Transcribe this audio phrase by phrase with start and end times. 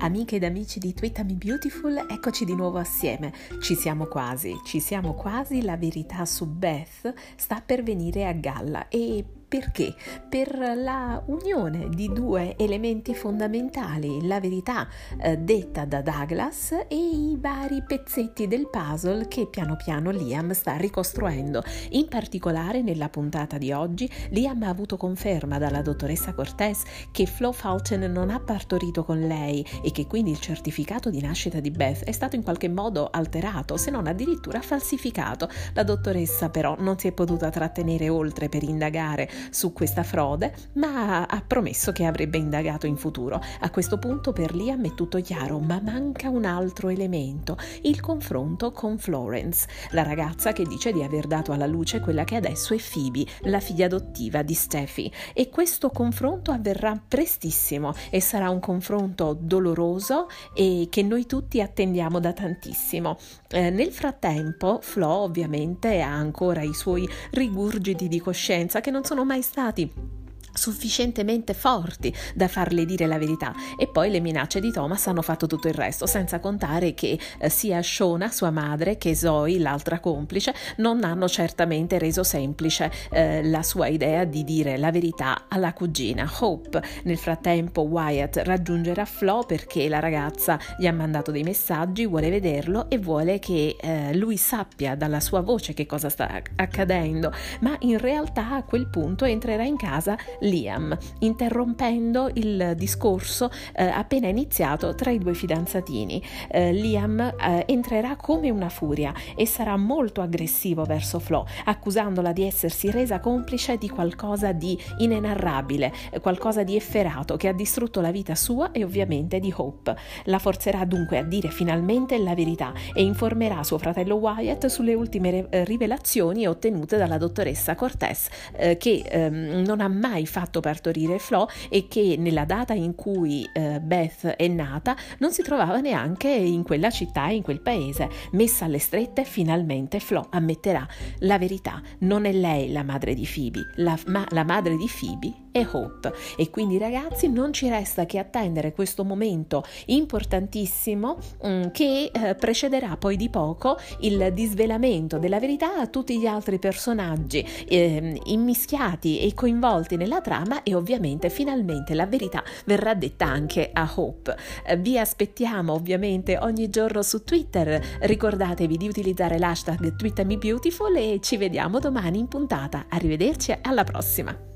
[0.00, 3.32] Amiche ed amici di Twitter Me Beautiful, eccoci di nuovo assieme.
[3.60, 8.86] Ci siamo quasi, ci siamo quasi, la verità su Beth sta per venire a galla
[8.86, 9.94] e perché?
[10.28, 14.86] Per la unione di due elementi fondamentali, la verità
[15.18, 20.76] eh, detta da Douglas e i vari pezzetti del puzzle che piano piano Liam sta
[20.76, 21.62] ricostruendo.
[21.92, 27.52] In particolare nella puntata di oggi Liam ha avuto conferma dalla dottoressa Cortez che Flo
[27.52, 32.04] Fulton non ha partorito con lei e che quindi il certificato di nascita di Beth
[32.04, 35.48] è stato in qualche modo alterato, se non addirittura falsificato.
[35.72, 41.26] La dottoressa però non si è potuta trattenere oltre per indagare su questa frode, ma
[41.26, 43.40] ha promesso che avrebbe indagato in futuro.
[43.60, 48.72] A questo punto per Liam è tutto chiaro, ma manca un altro elemento, il confronto
[48.72, 52.78] con Florence, la ragazza che dice di aver dato alla luce quella che adesso è
[52.78, 55.10] Phoebe, la figlia adottiva di Steffi.
[55.32, 62.20] E questo confronto avverrà prestissimo e sarà un confronto doloroso e che noi tutti attendiamo
[62.20, 63.18] da tantissimo.
[63.48, 69.24] Eh, nel frattempo, Flo ovviamente ha ancora i suoi rigurgiti di coscienza che non sono
[69.28, 70.07] mai stati
[70.52, 73.54] sufficientemente forti da farle dire la verità.
[73.78, 77.48] E poi le minacce di Thomas hanno fatto tutto il resto senza contare che eh,
[77.48, 83.62] sia Shona sua madre che Zoe l'altra complice non hanno certamente reso semplice eh, la
[83.62, 86.30] sua idea di dire la verità alla cugina.
[86.40, 92.30] Hope nel frattempo Wyatt raggiungerà Flo perché la ragazza gli ha mandato dei messaggi vuole
[92.30, 97.32] vederlo e vuole che eh, lui sappia dalla sua voce che cosa sta accadendo.
[97.60, 100.16] Ma in realtà a quel punto entrerà in casa
[100.48, 106.22] Liam, interrompendo il discorso eh, appena iniziato tra i due fidanzatini.
[106.50, 112.44] Eh, Liam eh, entrerà come una furia e sarà molto aggressivo verso Flo, accusandola di
[112.44, 118.34] essersi resa complice di qualcosa di inenarrabile, qualcosa di efferato che ha distrutto la vita
[118.34, 119.94] sua e ovviamente di Hope.
[120.24, 125.48] La forzerà dunque a dire finalmente la verità e informerà suo fratello Wyatt sulle ultime
[125.64, 131.88] rivelazioni ottenute dalla dottoressa Cortez, eh, che ehm, non ha mai fatto partorire Flo e
[131.88, 136.90] che nella data in cui eh, Beth è nata non si trovava neanche in quella
[136.90, 138.08] città e in quel paese.
[138.32, 140.86] Messa alle strette, finalmente Flo ammetterà
[141.20, 141.80] la verità.
[142.00, 146.12] Non è lei la madre di Phoebe, la, ma la madre di Phoebe e Hope.
[146.36, 152.34] E quindi ragazzi non ci resta che attendere questo momento importantissimo mh, mm, che eh,
[152.34, 159.20] precederà poi di poco il disvelamento della verità a tutti gli altri personaggi eh, immischiati
[159.20, 164.36] e coinvolti nella trama e ovviamente finalmente la verità verrà detta anche a Hope.
[164.64, 171.36] Eh, vi aspettiamo ovviamente ogni giorno su Twitter, ricordatevi di utilizzare l'hashtag TweetMeBeautiful e ci
[171.36, 172.86] vediamo domani in puntata.
[172.88, 174.47] Arrivederci alla prossima!